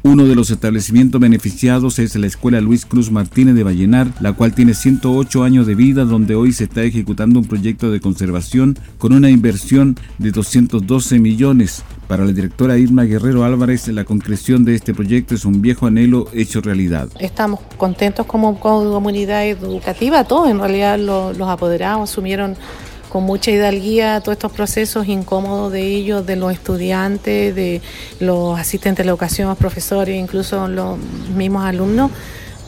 Uno 0.09 0.25
de 0.25 0.35
los 0.35 0.49
establecimientos 0.49 1.21
beneficiados 1.21 1.99
es 1.99 2.17
la 2.17 2.27
Escuela 2.27 2.63
Luis 2.63 2.87
Cruz 2.87 3.11
Martínez 3.11 3.55
de 3.55 3.63
Vallenar, 3.63 4.09
la 4.21 4.33
cual 4.33 4.55
tiene 4.55 4.73
108 4.73 5.45
años 5.45 5.67
de 5.67 5.75
vida, 5.75 6.07
donde 6.07 6.35
hoy 6.35 6.53
se 6.53 6.65
está 6.65 6.83
ejecutando 6.83 7.39
un 7.39 7.45
proyecto 7.45 7.91
de 7.91 8.01
conservación 8.01 8.79
con 8.97 9.13
una 9.13 9.29
inversión 9.29 9.99
de 10.17 10.31
212 10.31 11.19
millones. 11.19 11.85
Para 12.07 12.25
la 12.25 12.33
directora 12.33 12.79
Irma 12.79 13.05
Guerrero 13.05 13.45
Álvarez, 13.45 13.87
la 13.89 14.07
concreción 14.07 14.65
de 14.65 14.77
este 14.77 14.95
proyecto 14.95 15.35
es 15.35 15.45
un 15.45 15.61
viejo 15.61 15.87
anhelo 15.87 16.29
hecho 16.33 16.63
realidad. 16.63 17.11
Estamos 17.21 17.61
contentos 17.77 18.25
como 18.25 18.59
comunidad 18.59 19.47
educativa, 19.47 20.25
todos 20.25 20.49
en 20.49 20.59
realidad 20.59 20.99
los, 20.99 21.37
los 21.37 21.51
apoderados 21.51 22.11
asumieron 22.11 22.57
con 23.09 23.25
mucha 23.25 23.51
hidalguía 23.51 24.21
todos 24.21 24.37
estos 24.37 24.53
procesos 24.53 25.09
incómodos 25.09 25.73
de 25.73 25.83
ellos, 25.83 26.27
de 26.27 26.37
los 26.37 26.53
estudiantes, 26.53 27.55
de 27.55 27.81
los 28.21 28.59
asistentes 28.59 28.99
de 28.99 29.05
la 29.05 29.11
educación, 29.11 29.49
los 29.49 29.59
profesores, 29.59 30.17
incluso 30.17 30.69
los 30.69 30.99
mismos 31.35 31.65
alumnos, 31.65 32.11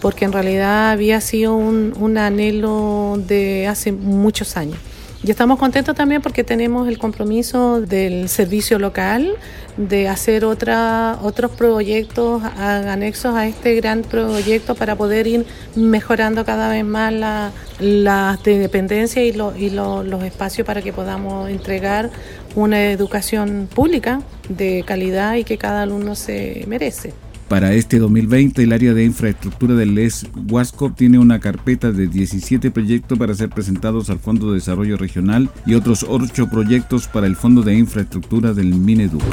porque 0.01 0.25
en 0.25 0.33
realidad 0.33 0.91
había 0.91 1.21
sido 1.21 1.55
un, 1.55 1.95
un 1.99 2.19
anhelo 2.19 3.21
de 3.27 3.67
hace 3.67 3.93
muchos 3.93 4.57
años. 4.57 4.79
Y 5.23 5.31
estamos 5.31 5.59
contentos 5.59 5.95
también 5.95 6.23
porque 6.23 6.45
tenemos 6.45 6.89
el 6.89 6.97
compromiso 6.97 7.83
del 7.83 8.31
servicio 8.31 8.79
local 8.79 9.37
de 9.77 10.09
hacer 10.09 10.47
otra, 10.47 11.19
otros 11.21 11.51
proyectos 11.51 12.43
anexos 12.43 13.35
a 13.35 13.47
este 13.47 13.75
gran 13.75 14.01
proyecto 14.01 14.75
para 14.75 14.97
poder 14.97 15.27
ir 15.27 15.47
mejorando 15.77 16.47
cada 16.47 16.71
vez 16.71 16.87
más 16.87 17.13
la, 17.13 17.53
la 17.81 18.39
dependencia 18.43 19.23
y, 19.23 19.29
y 19.59 19.71
los 19.71 20.23
espacios 20.25 20.67
para 20.67 20.81
que 20.81 20.93
podamos 20.95 21.51
entregar 21.51 22.11
una 22.55 22.91
educación 22.91 23.69
pública 23.73 24.23
de 24.49 24.85
calidad 24.87 25.35
y 25.35 25.45
que 25.45 25.59
cada 25.59 25.83
alumno 25.83 26.15
se 26.15 26.65
merece. 26.67 27.13
Para 27.51 27.73
este 27.73 27.99
2020, 27.99 28.63
el 28.63 28.73
área 28.73 28.95
de 28.95 29.03
infraestructura 29.03 29.75
del 29.75 29.97
LES 29.97 30.29
Huasco 30.49 30.93
tiene 30.93 31.19
una 31.19 31.41
carpeta 31.41 31.91
de 31.91 32.07
17 32.07 32.71
proyectos 32.71 33.19
para 33.19 33.35
ser 33.35 33.49
presentados 33.49 34.09
al 34.09 34.21
Fondo 34.21 34.51
de 34.51 34.55
Desarrollo 34.55 34.97
Regional 34.97 35.51
y 35.67 35.75
otros 35.75 36.07
8 36.09 36.49
proyectos 36.49 37.09
para 37.09 37.27
el 37.27 37.35
Fondo 37.35 37.63
de 37.63 37.75
Infraestructura 37.75 38.55
del 38.55 38.73
Mineduc. 38.77 39.25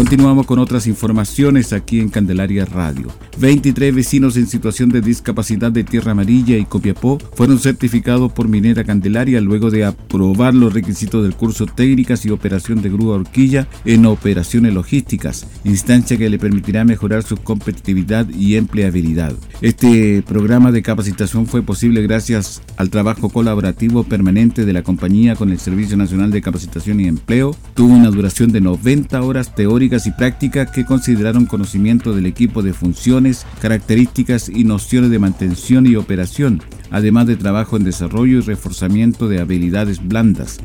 Continuamos 0.00 0.46
con 0.46 0.58
otras 0.58 0.86
informaciones 0.86 1.74
aquí 1.74 2.00
en 2.00 2.08
Candelaria 2.08 2.64
Radio. 2.64 3.08
23 3.38 3.94
vecinos 3.94 4.38
en 4.38 4.46
situación 4.46 4.88
de 4.88 5.02
discapacidad 5.02 5.70
de 5.70 5.84
Tierra 5.84 6.12
Amarilla 6.12 6.56
y 6.56 6.64
Copiapó 6.64 7.18
fueron 7.34 7.58
certificados 7.58 8.32
por 8.32 8.48
Minera 8.48 8.82
Candelaria 8.82 9.42
luego 9.42 9.70
de 9.70 9.84
aprobar 9.84 10.54
los 10.54 10.72
requisitos 10.72 11.22
del 11.22 11.34
curso 11.34 11.66
Técnicas 11.66 12.24
y 12.24 12.30
Operación 12.30 12.80
de 12.80 12.88
Grúa 12.88 13.16
Horquilla 13.16 13.68
en 13.84 14.06
operaciones 14.06 14.72
logísticas, 14.72 15.46
instancia 15.64 16.16
que 16.16 16.30
le 16.30 16.38
permitirá 16.38 16.82
mejorar 16.86 17.22
su 17.22 17.36
competitividad 17.36 18.26
y 18.30 18.56
empleabilidad. 18.56 19.34
Este 19.60 20.22
programa 20.26 20.72
de 20.72 20.80
capacitación 20.80 21.46
fue 21.46 21.62
posible 21.62 22.00
gracias 22.00 22.62
al 22.78 22.88
trabajo 22.88 23.28
colaborativo 23.28 24.04
permanente 24.04 24.64
de 24.64 24.72
la 24.72 24.82
compañía 24.82 25.36
con 25.36 25.50
el 25.50 25.58
Servicio 25.58 25.98
Nacional 25.98 26.30
de 26.30 26.40
Capacitación 26.40 27.00
y 27.00 27.06
Empleo. 27.06 27.54
Tuvo 27.74 27.92
una 27.92 28.08
duración 28.08 28.50
de 28.50 28.62
90 28.62 29.20
horas 29.22 29.54
teóricas 29.54 29.89
y 29.90 30.12
prácticas 30.12 30.70
que 30.70 30.84
consideraron 30.84 31.46
conocimiento 31.46 32.14
del 32.14 32.26
equipo 32.26 32.62
de 32.62 32.72
funciones, 32.72 33.44
características 33.60 34.48
y 34.48 34.62
nociones 34.62 35.10
de 35.10 35.18
mantención 35.18 35.84
y 35.86 35.96
operación, 35.96 36.62
además 36.90 37.26
de 37.26 37.36
trabajo 37.36 37.76
en 37.76 37.82
desarrollo 37.82 38.38
y 38.38 38.42
reforzamiento 38.42 39.28
de 39.28 39.40
habilidades 39.40 40.06
blandas. 40.06 40.60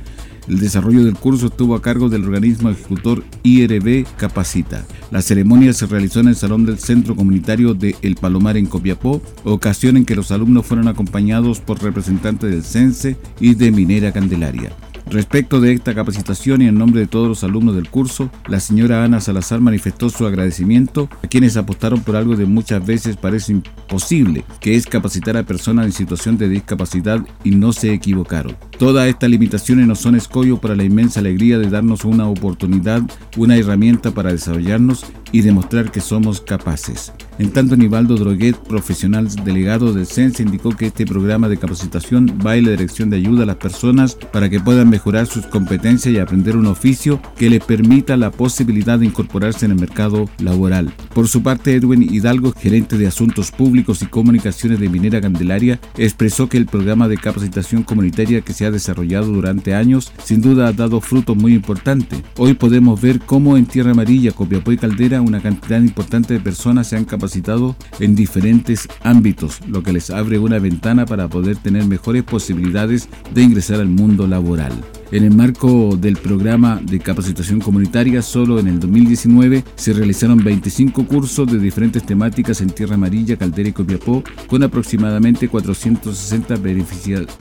El 0.47 0.59
desarrollo 0.59 1.03
del 1.03 1.15
curso 1.15 1.47
estuvo 1.47 1.73
a 1.73 1.81
cargo 1.81 2.07
del 2.07 2.23
organismo 2.23 2.69
ejecutor 2.69 3.23
IRB 3.41 4.05
Capacita. 4.15 4.85
La 5.09 5.23
ceremonia 5.23 5.73
se 5.73 5.87
realizó 5.87 6.19
en 6.19 6.27
el 6.27 6.35
salón 6.35 6.67
del 6.67 6.77
Centro 6.77 7.15
Comunitario 7.15 7.73
de 7.73 7.95
El 8.03 8.15
Palomar 8.15 8.55
en 8.55 8.67
Copiapó, 8.67 9.23
ocasión 9.43 9.97
en 9.97 10.05
que 10.05 10.15
los 10.15 10.29
alumnos 10.29 10.67
fueron 10.67 10.87
acompañados 10.87 11.61
por 11.61 11.81
representantes 11.81 12.51
del 12.51 12.63
CENSE 12.63 13.17
y 13.39 13.55
de 13.55 13.71
Minera 13.71 14.11
Candelaria. 14.11 14.71
Respecto 15.07 15.61
de 15.61 15.71
esta 15.71 15.93
capacitación 15.93 16.61
y 16.61 16.67
en 16.67 16.75
nombre 16.75 17.01
de 17.01 17.07
todos 17.07 17.27
los 17.27 17.43
alumnos 17.43 17.75
del 17.75 17.89
curso, 17.89 18.31
la 18.47 18.59
señora 18.59 19.03
Ana 19.03 19.21
Salazar 19.21 19.61
manifestó 19.61 20.09
su 20.09 20.25
agradecimiento 20.25 21.09
a 21.23 21.27
quienes 21.27 21.57
apostaron 21.57 22.01
por 22.01 22.15
algo 22.15 22.35
de 22.35 22.45
muchas 22.45 22.85
veces 22.85 23.15
parece 23.15 23.51
imposible, 23.51 24.43
que 24.59 24.75
es 24.75 24.87
capacitar 24.87 25.37
a 25.37 25.43
personas 25.43 25.85
en 25.85 25.91
situación 25.91 26.37
de 26.37 26.49
discapacidad 26.49 27.19
y 27.43 27.51
no 27.51 27.71
se 27.71 27.93
equivocaron. 27.93 28.57
Todas 28.79 29.07
estas 29.07 29.29
limitaciones 29.29 29.87
no 29.87 29.95
son 29.95 30.15
escollo 30.15 30.59
para 30.59 30.75
la 30.75 30.83
inmensa 30.83 31.19
alegría 31.19 31.59
de 31.59 31.69
darnos 31.69 32.03
una 32.03 32.27
oportunidad, 32.27 33.01
una 33.37 33.57
herramienta 33.57 34.11
para 34.11 34.31
desarrollarnos 34.31 35.05
y 35.35 35.41
demostrar 35.41 35.91
que 35.91 35.99
somos 35.99 36.39
capaces. 36.39 37.11
En 37.39 37.51
tanto, 37.51 37.75
Nivaldo 37.75 38.15
Droguet, 38.15 38.55
profesional 38.55 39.27
delegado 39.43 39.91
del 39.91 40.05
CENSE, 40.05 40.43
indicó 40.43 40.69
que 40.69 40.85
este 40.85 41.05
programa 41.05 41.49
de 41.49 41.57
capacitación 41.57 42.39
va 42.45 42.55
en 42.55 42.63
la 42.63 42.71
dirección 42.71 43.09
de 43.09 43.17
ayuda 43.17 43.43
a 43.43 43.45
las 43.45 43.57
personas 43.57 44.15
para 44.15 44.49
que 44.49 44.61
puedan 44.61 44.89
mejorar 44.89 45.27
sus 45.27 45.45
competencias 45.45 46.15
y 46.15 46.19
aprender 46.19 46.55
un 46.55 46.67
oficio 46.67 47.19
que 47.35 47.49
les 47.49 47.61
permita 47.61 48.15
la 48.15 48.31
posibilidad 48.31 48.97
de 48.97 49.07
incorporarse 49.07 49.65
en 49.65 49.73
el 49.73 49.77
mercado 49.77 50.29
laboral. 50.39 50.93
Por 51.13 51.27
su 51.27 51.43
parte, 51.43 51.75
Edwin 51.75 52.03
Hidalgo, 52.03 52.53
gerente 52.53 52.97
de 52.97 53.07
Asuntos 53.07 53.51
Públicos 53.51 54.01
y 54.01 54.05
Comunicaciones 54.05 54.79
de 54.79 54.87
Minera 54.87 55.19
Candelaria, 55.19 55.81
expresó 55.97 56.47
que 56.47 56.55
el 56.55 56.65
programa 56.65 57.09
de 57.09 57.17
capacitación 57.17 57.83
comunitaria 57.83 58.39
que 58.39 58.53
se 58.53 58.65
ha 58.65 58.71
desarrollado 58.71 59.27
durante 59.27 59.75
años 59.75 60.13
sin 60.23 60.39
duda 60.39 60.67
ha 60.67 60.71
dado 60.71 61.01
frutos 61.01 61.35
muy 61.35 61.53
importantes. 61.53 62.23
Hoy 62.37 62.53
podemos 62.53 63.01
ver 63.01 63.19
cómo 63.19 63.57
en 63.57 63.65
Tierra 63.65 63.91
Amarilla, 63.91 64.31
Copiapó 64.31 64.71
y 64.71 64.77
Caldera 64.77 65.24
una 65.25 65.41
cantidad 65.41 65.79
importante 65.79 66.33
de 66.33 66.39
personas 66.39 66.87
se 66.87 66.97
han 66.97 67.05
capacitado 67.05 67.75
en 67.99 68.15
diferentes 68.15 68.87
ámbitos, 69.03 69.59
lo 69.67 69.83
que 69.83 69.93
les 69.93 70.09
abre 70.09 70.39
una 70.39 70.59
ventana 70.59 71.05
para 71.05 71.27
poder 71.27 71.57
tener 71.57 71.85
mejores 71.85 72.23
posibilidades 72.23 73.09
de 73.33 73.43
ingresar 73.43 73.79
al 73.79 73.89
mundo 73.89 74.27
laboral. 74.27 74.73
En 75.11 75.23
el 75.23 75.35
marco 75.35 75.95
del 75.95 76.17
programa 76.17 76.81
de 76.83 76.99
capacitación 76.99 77.59
comunitaria, 77.59 78.21
solo 78.21 78.59
en 78.59 78.67
el 78.67 78.79
2019 78.79 79.63
se 79.75 79.93
realizaron 79.93 80.43
25 80.43 81.05
cursos 81.05 81.51
de 81.51 81.59
diferentes 81.59 82.05
temáticas 82.05 82.61
en 82.61 82.69
Tierra 82.69 82.95
Amarilla, 82.95 83.37
Caldera 83.37 83.69
y 83.69 83.73
Copiapó, 83.73 84.23
con 84.47 84.63
aproximadamente 84.63 85.47
460 85.47 86.55
beneficiarios. 86.55 87.37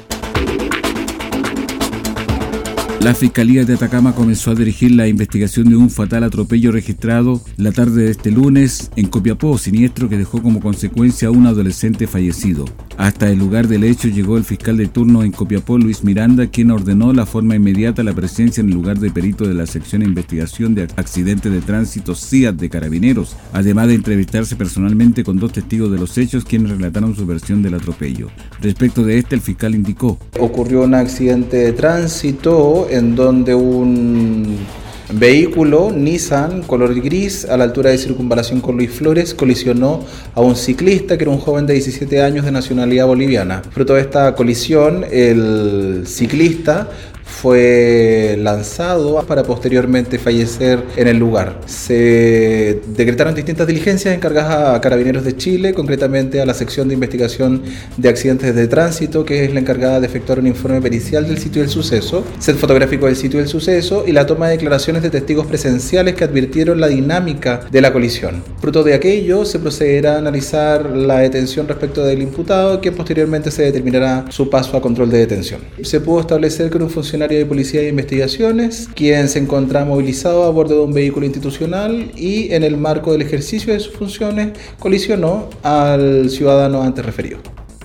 La 3.04 3.14
Fiscalía 3.14 3.66
de 3.66 3.75
Atacama 3.75 4.14
comenzó 4.14 4.52
a 4.52 4.54
dirigir 4.54 4.93
la 4.93 5.06
investigación 5.06 5.69
de 5.69 5.76
un 5.76 5.90
fatal 5.90 6.25
atropello 6.25 6.73
registrado 6.73 7.43
la 7.58 7.71
tarde 7.71 8.04
de 8.04 8.10
este 8.10 8.30
lunes 8.30 8.90
en 8.97 9.08
Copiapó, 9.08 9.58
siniestro 9.58 10.08
que 10.08 10.17
dejó 10.17 10.40
como 10.40 10.58
consecuencia 10.58 11.28
a 11.28 11.30
un 11.30 11.47
adolescente 11.47 12.06
fallecido. 12.06 12.64
Hasta 12.97 13.28
el 13.28 13.38
lugar 13.38 13.69
del 13.69 13.84
hecho 13.84 14.08
llegó 14.08 14.38
el 14.38 14.45
fiscal 14.45 14.78
de 14.78 14.86
turno 14.86 15.23
en 15.23 15.32
Copiapó, 15.32 15.76
Luis 15.76 16.02
Miranda, 16.02 16.47
quien 16.47 16.71
ordenó 16.71 17.12
la 17.12 17.26
forma 17.26 17.56
inmediata 17.56 18.02
la 18.02 18.14
presencia 18.14 18.62
en 18.62 18.69
el 18.69 18.75
lugar 18.75 18.99
de 18.99 19.10
perito 19.10 19.47
de 19.47 19.52
la 19.52 19.67
sección 19.67 20.00
de 20.00 20.08
investigación 20.08 20.75
de 20.75 20.84
accidentes 20.97 21.52
de 21.52 21.60
tránsito 21.60 22.14
CIAT 22.14 22.56
de 22.56 22.71
Carabineros, 22.71 23.36
además 23.52 23.88
de 23.88 23.97
entrevistarse 23.97 24.56
personalmente 24.56 25.25
con 25.25 25.36
dos 25.38 25.52
testigos 25.52 25.90
de 25.90 25.99
los 25.99 26.17
hechos 26.17 26.47
quienes 26.47 26.71
relataron 26.71 27.14
su 27.14 27.26
versión 27.26 27.62
del 27.62 27.75
atropello. 27.75 28.28
Respecto 28.62 29.02
de 29.02 29.19
este, 29.19 29.34
el 29.34 29.43
fiscal 29.43 29.75
indicó: 29.75 30.19
Ocurrió 30.40 30.84
un 30.84 30.95
accidente 30.95 31.58
de 31.58 31.73
tránsito 31.73 32.88
en 32.95 33.17
donde 33.17 33.54
un 33.54 34.59
vehículo 35.13 35.93
Nissan 35.93 36.63
color 36.63 36.95
gris 37.00 37.45
a 37.45 37.57
la 37.57 37.65
altura 37.65 37.91
de 37.91 37.99
circunvalación 37.99 38.61
con 38.61 38.76
Luis 38.76 38.91
Flores 38.91 39.35
colisionó 39.35 40.00
a 40.35 40.41
un 40.41 40.57
ciclista 40.57 41.17
que 41.17 41.25
era 41.25 41.30
un 41.30 41.39
joven 41.39 41.67
de 41.67 41.75
17 41.75 42.23
años 42.23 42.45
de 42.45 42.52
nacionalidad 42.52 43.07
boliviana. 43.07 43.63
Fruto 43.71 43.95
de 43.95 44.00
esta 44.00 44.35
colisión, 44.35 45.04
el 45.11 46.04
ciclista 46.07 46.89
fue 47.45 48.37
lanzado 48.39 49.23
para 49.26 49.43
posteriormente 49.43 50.19
fallecer 50.19 50.83
en 50.97 51.09
el 51.09 51.19
lugar. 51.19 51.61
Se 51.67 52.80
decretaron 52.97 53.35
distintas 53.35 53.67
diligencias 53.67 54.15
encargadas 54.15 54.75
a 54.75 54.80
Carabineros 54.80 55.25
de 55.25 55.37
Chile, 55.37 55.75
concretamente 55.75 56.41
a 56.41 56.47
la 56.47 56.54
sección 56.54 56.89
de 56.89 56.95
investigación 56.95 57.61
de 57.99 58.09
accidentes 58.09 58.54
de 58.54 58.67
tránsito, 58.67 59.26
que 59.26 59.45
es 59.45 59.52
la 59.52 59.61
encargada 59.61 60.00
de 60.00 60.07
efectuar 60.07 60.39
un 60.39 60.47
informe 60.47 60.80
pericial 60.80 61.28
del 61.28 61.37
sitio 61.37 61.61
del 61.61 61.71
suceso, 61.71 62.25
set 62.39 62.57
fotográfico 62.57 63.04
del 63.04 63.17
sitio 63.17 63.41
del 63.41 63.49
suceso 63.49 64.04
y 64.07 64.13
la 64.13 64.25
toma 64.25 64.47
de 64.47 64.52
declaraciones 64.52 65.02
de 65.02 65.11
testigos 65.11 65.47
presenciales 65.47 66.15
que 66.15 66.25
advirtieron 66.25 66.80
la 66.80 66.89
dinámica 66.89 67.61
de 67.71 67.83
la 67.83 67.93
colisión. 67.93 68.43
Fruto 68.59 68.83
de 68.83 68.95
aquello, 68.95 69.45
se 69.45 69.59
procederá 69.59 70.15
a 70.15 70.19
analizar 70.19 70.97
la 70.97 71.19
detención 71.19 71.69
respecto 71.69 72.02
del 72.07 72.23
imputado, 72.23 72.80
que 72.80 72.91
posteriormente 72.91 73.50
se 73.50 73.65
determinará 73.65 74.25
su 74.30 74.49
paso 74.49 74.78
a 74.78 74.80
control 74.80 75.11
de 75.11 75.19
detención. 75.19 75.61
Se 75.83 76.00
pudo 76.00 76.21
establecer 76.21 76.71
que 76.71 76.78
un 76.78 76.89
funcionario 76.89 77.33
de 77.38 77.47
Policía 77.47 77.80
de 77.80 77.88
Investigaciones, 77.88 78.88
quien 78.94 79.28
se 79.28 79.38
encontraba 79.38 79.86
movilizado 79.86 80.44
a 80.44 80.50
bordo 80.50 80.76
de 80.76 80.84
un 80.84 80.92
vehículo 80.92 81.26
institucional 81.26 82.12
y 82.16 82.52
en 82.52 82.62
el 82.62 82.76
marco 82.76 83.12
del 83.12 83.23
ejercicio 83.23 83.73
de 83.73 83.80
sus 83.80 83.94
funciones 83.94 84.50
colisionó 84.78 85.50
al 85.62 86.30
ciudadano 86.30 86.82
antes 86.82 87.04
referido. 87.04 87.38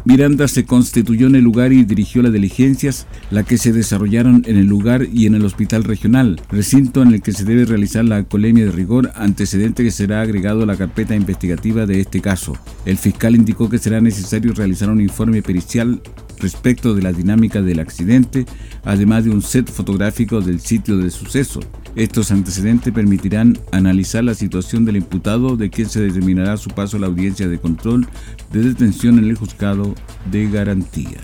Miranda 0.05 0.47
se 0.47 0.65
constituyó 0.65 1.27
en 1.27 1.35
el 1.35 1.43
lugar 1.43 1.73
y 1.73 1.83
dirigió 1.83 2.21
las 2.21 2.31
diligencias, 2.31 3.05
las 3.31 3.45
que 3.45 3.57
se 3.57 3.73
desarrollaron 3.73 4.43
en 4.47 4.57
el 4.57 4.65
lugar 4.65 5.05
y 5.11 5.25
en 5.25 5.35
el 5.35 5.45
hospital 5.45 5.83
regional, 5.83 6.41
recinto 6.49 7.01
en 7.01 7.13
el 7.13 7.21
que 7.21 7.33
se 7.33 7.43
debe 7.43 7.65
realizar 7.65 8.05
la 8.05 8.23
colemia 8.23 8.65
de 8.65 8.71
rigor, 8.71 9.11
antecedente 9.15 9.83
que 9.83 9.91
será 9.91 10.21
agregado 10.21 10.63
a 10.63 10.65
la 10.65 10.77
carpeta 10.77 11.15
investigativa 11.15 11.85
de 11.85 11.99
este 11.99 12.21
caso. 12.21 12.57
El 12.85 12.97
fiscal 12.97 13.35
indicó 13.35 13.69
que 13.69 13.77
será 13.77 13.99
necesario 13.99 14.53
realizar 14.53 14.89
un 14.89 15.01
informe 15.01 15.41
pericial 15.41 16.01
respecto 16.39 16.93
de 16.95 17.01
la 17.01 17.11
dinámica 17.11 17.61
del 17.61 17.79
accidente, 17.79 18.45
además 18.83 19.25
de 19.25 19.31
un 19.31 19.41
set 19.41 19.69
fotográfico 19.71 20.41
del 20.41 20.59
sitio 20.59 20.97
del 20.97 21.11
suceso. 21.11 21.59
Estos 21.95 22.31
antecedentes 22.31 22.93
permitirán 22.93 23.57
analizar 23.71 24.23
la 24.23 24.33
situación 24.33 24.85
del 24.85 24.97
imputado, 24.97 25.57
de 25.57 25.69
quien 25.69 25.89
se 25.89 26.01
determinará 26.01 26.57
su 26.57 26.69
paso 26.69 26.97
a 26.97 26.99
la 26.99 27.07
audiencia 27.07 27.47
de 27.47 27.59
control 27.59 28.07
de 28.51 28.61
detención 28.61 29.19
en 29.19 29.25
el 29.25 29.35
juzgado 29.35 29.95
de 30.31 30.49
garantía. 30.49 31.19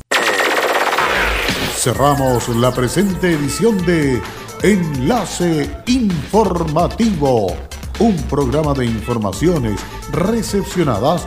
Cerramos 1.74 2.50
la 2.50 2.70
presente 2.74 3.32
edición 3.32 3.78
de 3.86 4.20
Enlace 4.62 5.70
Informativo, 5.86 7.56
un 7.98 8.14
programa 8.28 8.74
de 8.74 8.84
informaciones 8.84 9.80
recepcionadas 10.12 11.26